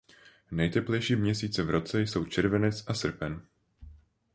[0.51, 3.41] Nejteplejší měsíce v roce jsou červenec a srpen.